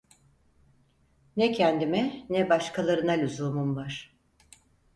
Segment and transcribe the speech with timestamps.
[1.37, 4.13] Ne kendime, ne başkalarına lüzumum var…